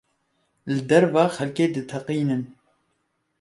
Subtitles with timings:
[0.71, 2.41] Li derve xelkê diteqînin.